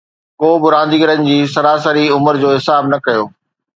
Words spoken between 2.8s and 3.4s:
نه ڪيو